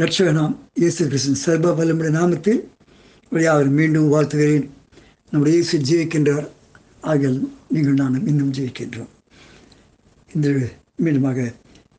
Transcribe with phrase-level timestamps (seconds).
[0.00, 2.60] ரட்சகனாம் இயேசு கிருஷ்ணன் சர்வ வல்லமுடைய நாமத்தில்
[3.32, 4.66] வழியாக மீண்டும் வாழ்த்துகிறேன்.
[5.32, 6.46] நம்முடைய இயேசு ஜீவிக்கின்றார்
[7.10, 7.30] ஆகிய
[7.74, 9.10] நீங்கள் நானும் இன்னும் ஜீவிக்கின்றோம்
[10.30, 10.48] இந்த
[11.04, 11.40] மீண்டுமாக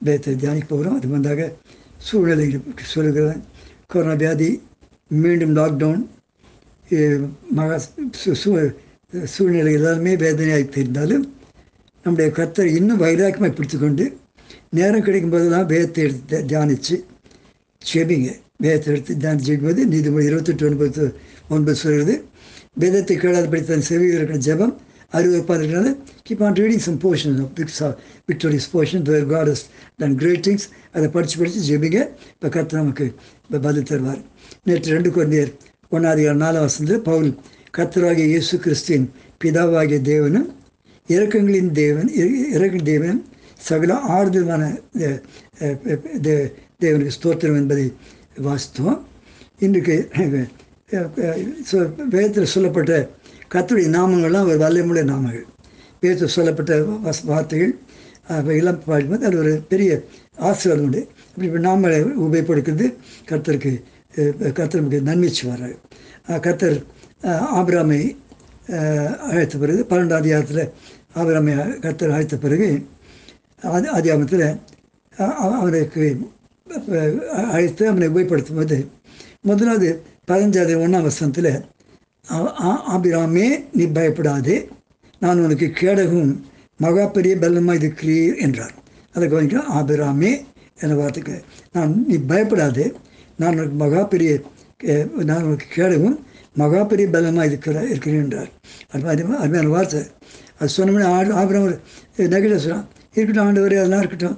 [0.08, 0.96] வேதத்தை தியானிக்க போகிறோம்.
[0.98, 1.46] அது வந்தாக
[2.08, 2.48] சூழ்நிலை
[2.94, 3.44] சொல்லுகிறேன்
[3.94, 4.50] கொரோனா வியாதி
[5.12, 6.02] மீண்டும் லாக்டவுன்
[7.60, 7.78] மகா
[9.36, 11.26] சூழ்நிலை எல்லாருமே வேதனையாக தெரிந்தாலும்
[12.06, 14.06] நம்முடைய கத்தரை இன்னும் வைராக்கியமாக பிடித்துக்கொண்டு
[14.78, 16.96] நேரம் கிடைக்கும் போதெல்லாம் வேதத்தை எடுத்து தியானித்து
[17.90, 18.30] செபிங்க
[18.64, 21.06] வேதத்தை எடுத்து தியானித்து ஜெயிக்கும்போது நீதிமொழி இருபத்தெட்டு ஒன்பது
[21.56, 22.16] ஒன்பது சொல்கிறது.
[22.82, 24.74] வேதத்தை கேளாதபடி தன் செவி இருக்கிற ஜபம்
[25.18, 25.90] அறிவிப்பாக இருக்கிறனால
[26.28, 27.82] keep on reading some portion picks
[28.30, 29.66] victorious portion God is
[30.02, 32.00] then greetings அதை படித்து படித்து ஜெபிங்க.
[32.36, 33.08] இப்போ கற்று நமக்கு
[33.46, 34.22] இப்போ பதில் தருவார்.
[34.68, 35.52] நேற்று ரெண்டு குழந்தையர்
[35.96, 37.32] ஒன்றாவது நாலாம் வசந்தத்தில் பவுல்
[37.78, 39.08] கத்தராகிய இயேசு கிறிஸ்துவின்
[39.44, 40.48] பிதாவாகிய தேவனும்
[41.08, 42.10] இறக்கங்களின் தேவன்
[42.56, 43.22] இறக்கின் தேவனும்
[43.68, 44.64] சகல ஆறுதலான
[46.84, 47.86] தேவனுக்கு ஸ்தோத்திரம் என்பதை
[48.48, 49.00] வாசித்தோம்.
[49.66, 49.96] இன்றைக்கு
[52.14, 52.94] வேதத்தில் சொல்லப்பட்ட
[53.54, 55.46] கத்துடைய நாமங்கள்லாம் ஒரு வல்லமுள்ள நாமங்கள்.
[56.02, 56.74] வேதத்தில் சொல்லப்பட்ட
[57.32, 57.74] வார்த்தைகள்
[58.60, 59.90] எல்லாம் பாடும்போது அது ஒரு பெரிய
[60.50, 61.02] ஆசீர்வாதம் உண்டு.
[61.32, 61.90] அப்படி இப்போ நாம
[62.26, 62.88] உபயோகப்படுத்துறது
[63.30, 63.74] கர்த்தருக்கு
[64.58, 65.44] கர்த்தருக்கு நமக்கு நன்மைச்சு
[66.46, 66.78] கர்த்தர்
[67.60, 68.02] ஆபிராமை
[69.30, 70.64] அழைத்த பிறகு பன்னெண்டாம் அதிகாரத்தில்
[71.20, 71.54] ஆபிராமை
[71.86, 72.70] கர்த்தர் அழைத்த பிறகு
[73.62, 74.46] அது அதிகாமத்தில்
[75.58, 76.04] அவனுக்கு
[77.52, 78.78] அழைத்து அவனை உபயோகப்படுத்தும் போது
[79.50, 79.90] முதலாவது
[80.30, 81.52] பதினஞ்சாவது ஒன்றாம் வசனத்தில்
[82.94, 84.58] ஆபிராமே நீ பயப்படாதே
[85.24, 86.32] நான் உனக்கு கேடகும்
[86.84, 88.76] மகா பெரிய பலமாக இருக்கிறீர் என்றார்.
[89.14, 90.32] அதை கவனிக்க ஆபிராமே
[90.82, 91.36] என்ற வார்த்தைக்கு
[91.76, 92.86] நான் நீ பயப்படாதே
[93.42, 94.32] நான் உனக்கு மகா பெரிய
[95.30, 96.18] நான் உனக்கு கேடகும்
[96.62, 98.50] மகா பெரிய பலமாக இருக்கிற இருக்கிறேன் என்றார்.
[98.92, 99.10] அது
[99.44, 100.02] அருமையான வார்த்தை.
[100.60, 101.68] அது சொன்னோம்னா ஆடு ஆபிராம்
[102.34, 104.38] நெகிழ சொன்னான் இருக்கட்டும் ஆண்டு வரை அதெல்லாம் இருக்கட்டும்.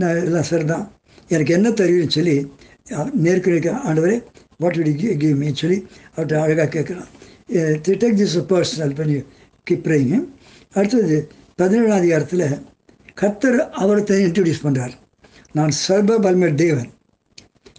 [0.00, 0.84] நான் எல்லாம் சரிதான்.
[1.34, 2.36] எனக்கு என்ன தெரியும்னு சொல்லி
[3.24, 4.16] நேருக்கு ஆண்டவரே
[4.62, 5.78] வாட் விட் கிவ் மீ சொல்லி
[6.14, 7.10] அவர்கிட்ட அழகாக கேட்குறான்
[7.84, 9.16] டு டேக் திஸ் பர்சனல் பண்ணி
[9.70, 10.16] கிப்ரைங்க
[10.76, 11.16] அடுத்தது
[11.60, 12.46] பதினேழாம் அதிகாரத்தில்
[13.20, 14.94] கர்த்தர் அவரத்தை இன்ட்ரடியூஸ் பண்ணுறார்
[15.56, 16.90] நான் சர்வ பல்ம தேவன்.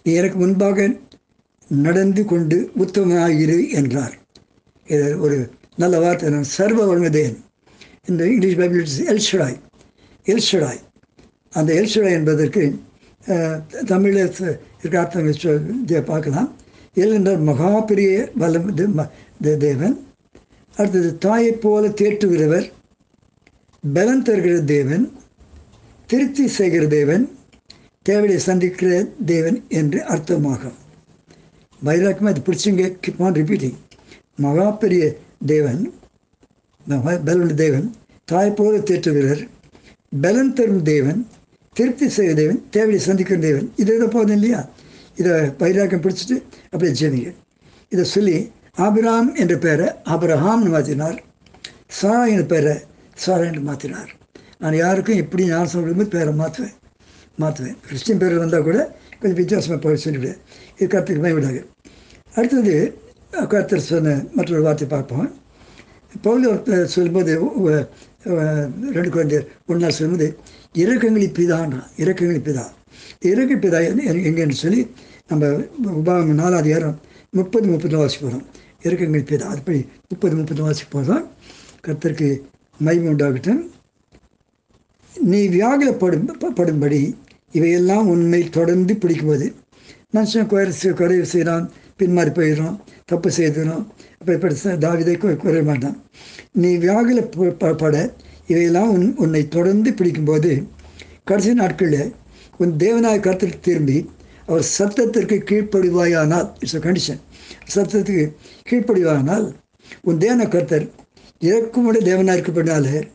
[0.04, 0.88] நீ எனக்கு முன்பாக
[1.68, 4.14] நடந்து கொண்டு உத்தமனாயிரு என்றார்.
[4.86, 5.36] இது ஒரு
[5.82, 6.30] நல்ல வார்த்தை.
[6.36, 7.38] நான் சர்வ வல்ம தேவன்.
[8.08, 9.58] இந்த English Bible it's El Shaddai
[10.26, 10.80] El Shaddai
[11.58, 12.62] அந்த எல்ஷடாய் என்பதற்கு
[13.92, 14.20] தமிழில்
[14.80, 16.48] இருக்க அர்த்தங்கள் பார்க்கலாம்.
[17.02, 18.10] எல் என்றால் மகா பெரிய
[18.42, 18.68] வல்லம்
[19.66, 19.96] தேவன்.
[20.76, 22.66] அடுத்தது தாயைப் போல தேற்றுகிறவர்
[23.84, 25.04] பலன் தருகிற தேவன்
[26.10, 27.24] திருப்தி செய்கிற தேவன்
[28.06, 28.90] தேவையை சந்திக்கிற
[29.32, 30.78] தேவன் என்று அர்த்தமாகும்.
[31.82, 33.78] வைராக்கியமாக அது பிடிச்சிங்க கிப் ஆன் ரிப்பீட்டிங்
[34.44, 35.04] மகா பெரிய
[35.52, 35.82] தேவன்
[37.26, 37.86] பலன் தேவன்
[38.24, 39.42] தாய் போல தேற்றுகிறார்
[40.12, 41.20] பலன் தரும் தேவன்
[41.76, 43.66] திருப்தி செய்கிற தேவன் தேவையை சந்திக்கிற தேவன்.
[43.76, 44.60] இது எதை போதும் இல்லையா?
[45.16, 46.36] இதை பயிராக்கம் பிடிச்சிட்டு
[46.72, 47.30] அப்படியே ஜெமிங்க
[47.92, 48.36] இதை சொல்லி
[48.76, 51.18] ஆபிராம் என்ற பெயரை ஆபிரஹாம்னு மாற்றினார்
[51.88, 52.74] சாரா என்ற பேரை
[53.14, 54.10] சாரா என்று மாற்றினார்
[54.58, 56.76] நான் யாருக்கும் எப்படி நான் சொல்லும்போது பேரை மாற்றுவேன்
[57.38, 58.78] மாற்றுவேன் கிறிஸ்டின் பேர் வந்தால் கூட
[59.20, 60.40] கொஞ்சம் வித்தியாசமாக போய் சொல்லிவிடுவேன்
[60.76, 61.60] இது கருத்துக்கு விடாது
[62.34, 62.74] அடுத்தது
[63.52, 65.28] கருத்தர் சொன்ன மற்றொரு வார்த்தை பார்ப்போம்.
[66.22, 67.32] பவுல் சொல்லும்போது
[68.94, 70.28] ரெண்டு குழந்தையர் ஒன்றா சொல்லும்போது
[70.74, 72.64] இறக்கங்களி பிதான்னா இறக்கங்களி பிதா.
[73.30, 73.78] இறக்க பிதா
[74.28, 74.80] எங்கேன்னு சொல்லி
[75.28, 75.46] நம்ம
[76.00, 76.96] உபாகம் நாலாவது ஏறம்
[77.30, 78.46] முப்பது முப்பது வாசி போகிறோம்
[78.82, 79.46] இறக்கங்கள் பிதா.
[79.52, 81.26] அதுபடி முப்பது முப்பது வாசி போகிறோம்
[81.86, 82.28] கர்த்தருக்கு
[82.78, 83.62] மயம் உண்டாகட்டும்.
[85.14, 86.28] நீ வியாகுலப்படும்
[86.60, 87.00] படும்படி
[87.52, 89.46] இவையெல்லாம் உண்மை தொடர்ந்து பிடிக்கும்போது
[90.14, 93.86] மனுஷன் குறை குறைவு செய்கிறான் பின்மாறி போயிடுறோம் தப்பு செய்துடும்
[94.18, 96.02] அப்போ இப்படி தாவிதை குறைய மாட்டான்.
[96.52, 98.10] நீ வியாகுலப்பட
[98.46, 100.66] இவையெல்லாம் உன் உன்னை தொடர்ந்து பிடிக்கும்போது
[101.24, 102.14] கடைசி நாட்களில்
[102.56, 104.10] உன் தேவநாய கருத்துக்கு திரும்பி
[104.46, 107.20] அவர் சத்தத்திற்கு கீழ்ப்படிவாயானால் இட்ஸ் அ கண்டிஷன்
[107.74, 108.32] சத்தத்துக்கு
[108.70, 109.54] கீழ்ப்படிவாயானால்
[110.02, 110.90] உன் தேவன கர்த்தர்
[111.40, 113.06] இறக்குமுடைய தேவனாக இருக்கப்படினால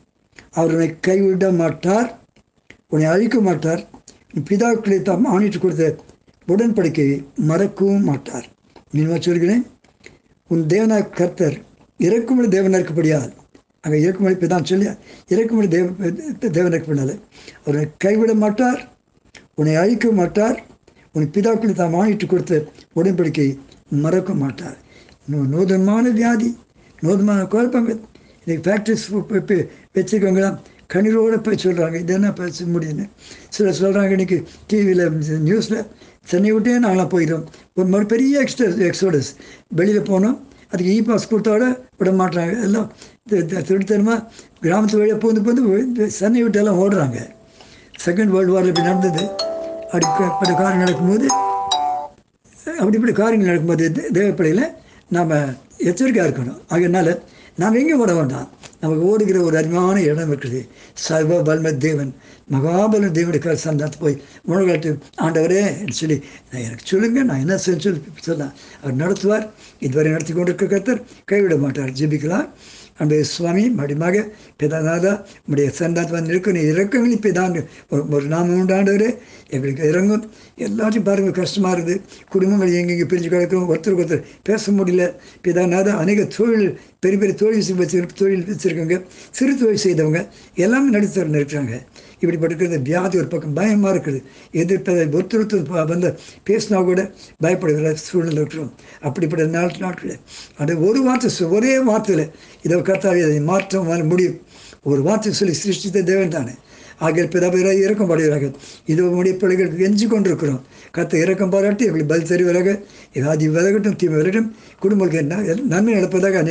[0.51, 2.19] அவர் உன்னை கைவிட மாட்டார்
[2.88, 3.88] உன்னை அழிக்க மாட்டார்
[4.50, 5.95] பிதாக்களை தாம் ஆணிட்டு கொடுத்த
[6.47, 7.18] உடன்படிக்கையை
[7.50, 8.47] மறக்கவும் மாட்டார்.
[8.94, 9.63] மீனவா சொல்கிறேன்
[10.50, 11.57] உன் தேவனா கர்த்தர்
[12.00, 13.31] இறக்குமுறை தேவனாக இருக்கப்படியால்
[13.83, 14.86] அங்கே இறக்குமதி இப்போ தான் சொல்லி
[15.33, 15.86] இறக்குமுறை தேவ
[16.56, 17.13] தேவனாக இருக்கப்படினால
[17.65, 18.80] அவரை கைவிட மாட்டார்
[19.56, 20.57] உன்னை அழிக்க மாட்டார்
[21.15, 22.53] உன் பிதாக்களை தான் வாங்கிட்டு கொடுத்த
[22.95, 23.48] உடன்படிக்கை
[24.03, 24.77] மறக்க மாட்டார்.
[25.53, 26.50] நூதனமான வியாதி
[27.03, 28.00] நூதனமான குழப்பங்கள்
[28.41, 29.06] இன்றைக்கி ஃபேக்ட்ரிஸ்
[29.95, 30.57] வச்சுருக்கவங்களாம்
[30.94, 33.06] கண்ணீரோடு போய் சொல்கிறாங்க இது என்ன பேச முடியுதுன்னு
[33.50, 34.38] சிலர் சொல்கிறாங்க இன்றைக்கி
[34.68, 35.06] டிவியில்
[35.48, 35.80] நியூஸில்
[36.31, 37.44] சென்னை விட்டே நாங்களாம் போயிடும்
[37.77, 39.30] ஒரு மாதிரி பெரிய எக்ஸ்ட்ரா எக்ஸோடஸ்
[39.80, 40.38] வெளியில் போனோம்.
[40.72, 41.63] அதுக்கு இ பாஸ் கொடுத்தோட
[42.00, 42.88] விட மாட்டாங்க எல்லாம்
[43.68, 44.19] திருத்தனமாக
[44.63, 47.19] கிராமத்து வழியாக பூந்து பூந்து சென்னை விட்டு எல்லாம் ஓடுறாங்க.
[48.06, 49.24] செகண்ட் வேர்ல்டு வாரில் இப்படி நடந்தது.
[49.94, 51.27] அப்படி காரியம் நடக்கும்போது
[52.80, 54.66] அப்படி இப்படி காரியங்கள் நடக்கும்போது தேவைப்படையில் தேவப்படையில்
[55.16, 55.33] நாம்
[55.89, 56.60] எச்சரிக்கையாக இருக்கணும்.
[56.75, 57.12] அதனால்
[57.62, 58.48] நாம் எங்கேயும் ஓட வேண்டாம்.
[58.81, 60.68] நமக்கு ஓடுகிற ஒரு அருமையான இடம் இருக்குது.
[60.94, 62.13] சர்வ பல்ம தேவன்.
[62.51, 64.89] மகாபல தேவனுடைய சந்தாத்து போய் முழுகாட்டு
[65.22, 66.18] ஆண்டவரே சொல்லி
[66.51, 68.51] நான் எனக்கு சொல்லுங்க நான் என்ன செஞ்சு சொல்லி சொன்னேன்
[68.81, 69.48] அவர் நடத்துவார்.
[69.80, 71.89] இதுவரை நடத்தி கொண்டிருக்க கத்தர் கைவிட மாட்டார்.
[71.89, 72.50] ஜெபிக்கலாம்.
[73.00, 74.18] அன்பே சுவாமி மடிமாக
[74.59, 75.13] பிதாநாதா
[75.50, 77.62] உடைய சந்தாத்து வந்து இருக்கும் இறக்கங்களின் பிதாண்டு.
[78.15, 79.09] ஒரு நாம உண்டாண்டவரே
[79.50, 80.24] எங்களுக்கு இறங்கும்.
[80.68, 82.01] எல்லாத்தையும் பாருங்க கஷ்டமாக இருக்குது.
[82.30, 85.06] குடும்பங்கள் எங்கெங்கே பிரிஞ்சு கிடக்கும் ஒருத்தருக்கு ஒருத்தர் பேச முடியல.
[85.47, 89.00] பிதாநாதா அநேக தொழில் பெரிய பெரிய தொழில் வச்சு தொழில் வச்சுருக்கவங்க
[89.31, 90.21] சிறு தொழில் செய்தவங்க.
[90.56, 91.75] எல்லாமே நடுத்தர இருக்கிறாங்க
[92.25, 94.19] இப்படிப்பட்டிருக்கிறது வியாதி ஒரு பக்கம் பயமாக இருக்குது.
[94.51, 96.10] எதிர்ப்பதை ஒருத்தர் ஒருத்தர் வந்து
[96.50, 97.01] பேசினா கூட
[97.44, 98.74] பயப்படுகிற சூழ்நிலை இருக்கிறோம்.
[99.01, 100.19] அப்படிப்பட்ட நாள் நாட்களில்
[100.57, 102.25] அது ஒரு வார்த்தை ஒரே வார்த்தையில்
[102.63, 104.38] இதை கர்த்தாவை அதை மாற்றம் வர முடியும்.
[104.92, 106.54] ஒரு வார்த்தை சொல்லி சிருஷ்டித்த தேவன் தானே.
[107.06, 108.53] ஆகிய பிதாபிற இறக்கம் பாடுகிறார்கள்
[108.92, 110.62] இது உடைய பிள்ளைகளுக்கு எஞ்சி கொண்டிருக்கிறோம்.
[110.97, 112.69] கத்த இறக்கம் பாராட்டி எங்களுக்கு பதில் தெரிவதாக
[113.19, 114.50] ஏதாவது விலகட்டும் தீமை விலகட்டும்.
[114.83, 116.44] குடும்பங்களுக்கு என்ன நன்மை நடப்பதாக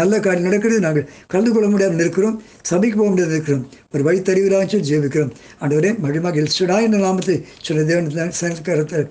[0.00, 0.80] நல்ல காரியம் நடக்கிறது.
[0.86, 2.36] நாங்கள் கலந்து கொள்ள முடியாமல் இருக்கிறோம்.
[2.70, 3.64] சபைக்கு போக முடியாது இருக்கிறோம்.
[3.94, 5.32] ஒரு வழி தருகிறான்னு சொல்லி ஜெபிக்கிறோம்.
[5.60, 9.02] ஆண்டவரே மழிமாக எல்சுடா என்ற நாமத்தை சொன்ன தேவன் சங்கரத்தை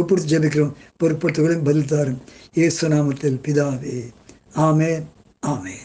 [0.00, 0.74] ஒப்புடுத்து ஜெபிக்கிறோம்.
[1.02, 2.20] பொறுப்படுத்துகளையும் பதில் தாரும்.
[2.60, 3.96] இயேசு நாமத்தில் பிதாவே.
[4.66, 4.90] ஆமே
[5.54, 5.76] ஆமே